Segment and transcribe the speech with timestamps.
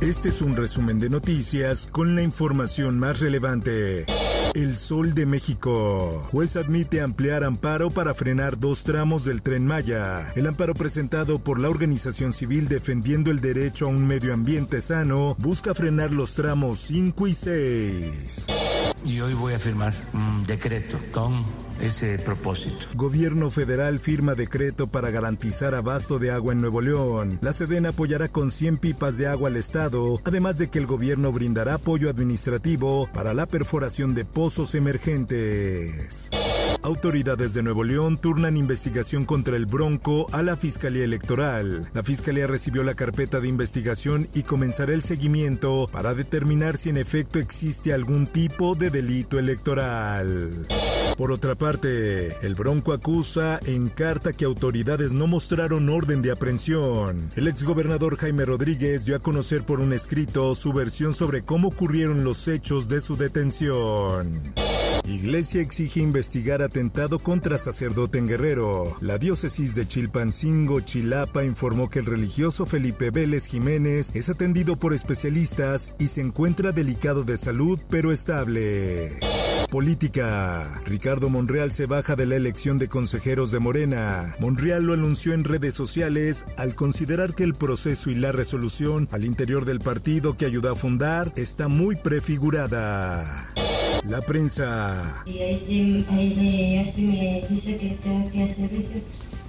[0.00, 4.06] Este es un resumen de noticias con la información más relevante.
[4.54, 6.26] El Sol de México.
[6.32, 10.32] Juez admite ampliar amparo para frenar dos tramos del tren Maya.
[10.36, 15.36] El amparo presentado por la organización civil defendiendo el derecho a un medio ambiente sano
[15.38, 18.46] busca frenar los tramos 5 y 6.
[19.04, 21.34] Y hoy voy a firmar un decreto con
[21.80, 22.86] ese propósito.
[22.94, 27.38] Gobierno federal firma decreto para garantizar abasto de agua en Nuevo León.
[27.40, 31.32] La Sedena apoyará con 100 pipas de agua al Estado, además de que el gobierno
[31.32, 36.29] brindará apoyo administrativo para la perforación de pozos emergentes.
[36.82, 41.90] Autoridades de Nuevo León turnan investigación contra el Bronco a la Fiscalía Electoral.
[41.92, 46.96] La Fiscalía recibió la carpeta de investigación y comenzará el seguimiento para determinar si en
[46.96, 50.50] efecto existe algún tipo de delito electoral.
[51.18, 57.18] Por otra parte, el Bronco acusa en carta que autoridades no mostraron orden de aprehensión.
[57.36, 62.24] El exgobernador Jaime Rodríguez dio a conocer por un escrito su versión sobre cómo ocurrieron
[62.24, 64.30] los hechos de su detención.
[65.10, 68.96] Iglesia exige investigar atentado contra sacerdote en Guerrero.
[69.00, 74.94] La diócesis de Chilpancingo, Chilapa, informó que el religioso Felipe Vélez Jiménez es atendido por
[74.94, 79.18] especialistas y se encuentra delicado de salud pero estable.
[79.70, 80.80] Política.
[80.84, 84.34] Ricardo Monreal se baja de la elección de consejeros de Morena.
[84.40, 89.24] Monreal lo anunció en redes sociales al considerar que el proceso y la resolución al
[89.24, 93.52] interior del partido que ayudó a fundar está muy prefigurada.
[94.08, 95.22] La prensa.
[95.26, 96.06] Y ahí,
[96.98, 98.98] me dice que tengo que hacer eso.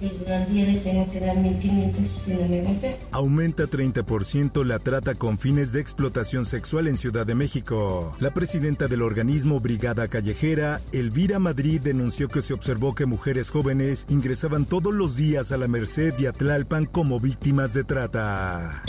[0.00, 2.96] Y al día le tengo que dar 1.500 si no me golpea.
[3.12, 8.14] Aumenta 30% la trata con fines de explotación sexual en Ciudad de México.
[8.20, 14.04] La presidenta del organismo Brigada Callejera, Elvira Madrid, denunció que se observó que mujeres jóvenes
[14.10, 18.82] ingresaban todos los días a la Merced y a Tlalpan como víctimas de trata.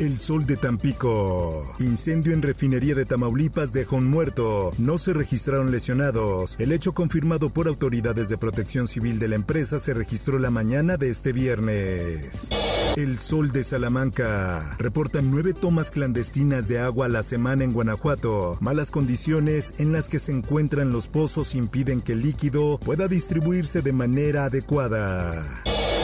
[0.00, 1.60] El sol de Tampico.
[1.78, 4.72] Incendio en refinería de Tamaulipas dejó un muerto.
[4.78, 6.58] No se registraron lesionados.
[6.58, 10.96] El hecho confirmado por autoridades de protección civil de la empresa se registró la mañana
[10.96, 12.48] de este viernes.
[12.96, 14.74] El Sol de Salamanca.
[14.78, 18.56] Reportan nueve tomas clandestinas de agua a la semana en Guanajuato.
[18.60, 23.82] Malas condiciones en las que se encuentran los pozos impiden que el líquido pueda distribuirse
[23.82, 25.44] de manera adecuada.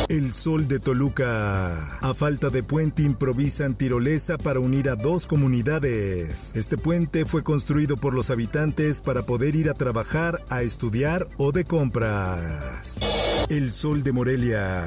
[0.08, 1.98] El Sol de Toluca.
[1.98, 6.52] A falta de puente improvisan tirolesa para unir a dos comunidades.
[6.54, 11.50] Este puente fue construido por los habitantes para poder ir a trabajar, a estudiar o
[11.50, 12.98] de compras.
[13.48, 14.84] El Sol de Morelia.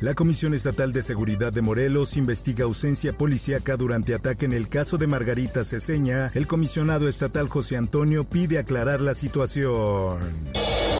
[0.00, 4.98] La Comisión Estatal de Seguridad de Morelos investiga ausencia policíaca durante ataque en el caso
[4.98, 6.32] de Margarita Ceseña.
[6.34, 10.18] El comisionado estatal José Antonio pide aclarar la situación.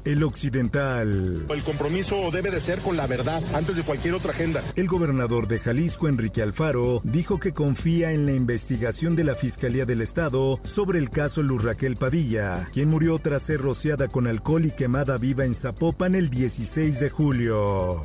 [0.04, 1.46] El Occidental.
[1.48, 4.64] El compromiso debe de ser con la verdad antes de cualquier otra agenda.
[4.74, 9.86] El gobernador de Jalisco, Enrique Alfaro, dijo que confía en la investigación de la Fiscalía
[9.86, 14.64] del Estado sobre el caso Luz Raquel Padilla, quien murió tras ser rociada con alcohol
[14.64, 18.00] y quemada viva en Zapopan el 16 de julio.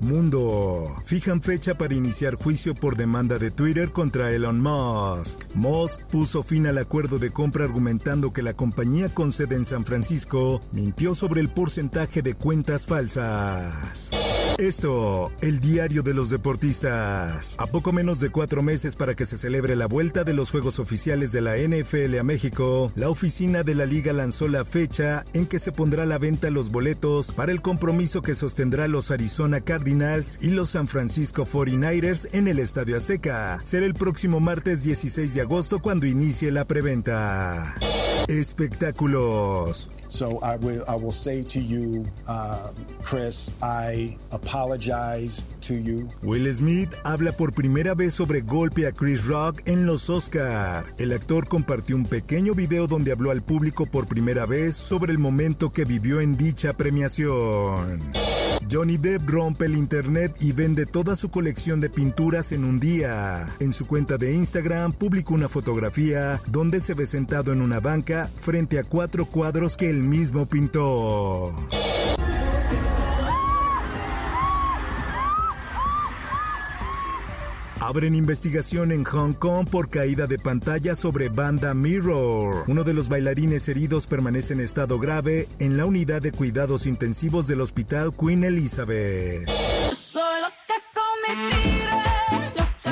[0.00, 0.96] Mundo.
[1.04, 5.54] Fijan fecha para iniciar juicio por demanda de Twitter contra Elon Musk.
[5.54, 9.84] Musk puso fin al acuerdo de compra argumentando que la compañía con sede en San
[9.84, 14.19] Francisco mintió sobre el porcentaje de cuentas falsas.
[14.60, 17.56] Esto, el diario de los deportistas.
[17.58, 20.78] A poco menos de cuatro meses para que se celebre la vuelta de los Juegos
[20.78, 25.46] Oficiales de la NFL a México, la oficina de la liga lanzó la fecha en
[25.46, 29.62] que se pondrá a la venta los boletos para el compromiso que sostendrá los Arizona
[29.62, 33.60] Cardinals y los San Francisco 49ers en el Estadio Azteca.
[33.64, 37.76] Será el próximo martes 16 de agosto cuando inicie la preventa.
[38.28, 39.88] Espectáculos.
[40.08, 42.70] So I will, I will say to you, uh,
[43.02, 46.08] Chris, I apologize to you.
[46.22, 50.84] Will Smith habla por primera vez sobre golpe a Chris Rock en los Oscar.
[50.98, 55.18] El actor compartió un pequeño video donde habló al público por primera vez sobre el
[55.18, 58.10] momento que vivió en dicha premiación.
[58.70, 63.46] Johnny Depp rompe el internet y vende toda su colección de pinturas en un día.
[63.58, 68.30] En su cuenta de Instagram publicó una fotografía donde se ve sentado en una banca
[68.40, 71.52] frente a cuatro cuadros que él mismo pintó.
[77.90, 82.62] Abren investigación en Hong Kong por caída de pantalla sobre banda Mirror.
[82.68, 87.48] Uno de los bailarines heridos permanece en estado grave en la unidad de cuidados intensivos
[87.48, 89.50] del hospital Queen Elizabeth.